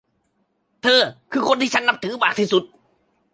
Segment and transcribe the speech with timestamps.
[0.83, 1.01] เธอ
[1.31, 2.63] คือคนที่ฉันนับถือมากที่สุด